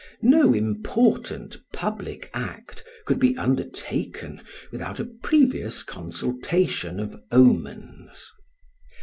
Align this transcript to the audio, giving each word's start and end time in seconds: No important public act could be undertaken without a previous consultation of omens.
No 0.23 0.51
important 0.51 1.57
public 1.71 2.31
act 2.33 2.83
could 3.05 3.19
be 3.19 3.37
undertaken 3.37 4.41
without 4.71 4.99
a 4.99 5.05
previous 5.05 5.83
consultation 5.83 6.99
of 6.99 7.21
omens. 7.31 8.31